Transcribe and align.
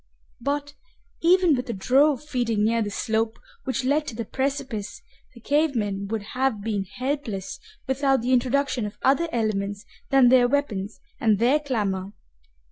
But, 0.39 0.73
even 1.21 1.55
with 1.55 1.69
a 1.69 1.73
drove 1.73 2.23
feeding 2.23 2.63
near 2.65 2.81
the 2.81 2.89
slope 2.89 3.37
which 3.65 3.83
led 3.85 4.07
to 4.07 4.15
the 4.15 4.25
precipice, 4.25 5.03
the 5.35 5.39
cave 5.39 5.75
men 5.75 6.07
would 6.07 6.23
have 6.33 6.59
been 6.63 6.85
helpless 6.85 7.59
without 7.85 8.21
the 8.23 8.33
introduction 8.33 8.87
of 8.87 8.97
other 9.03 9.29
elements 9.31 9.85
than 10.09 10.29
their 10.29 10.47
weapons 10.47 10.99
and 11.19 11.37
their 11.37 11.59
clamor. 11.59 12.13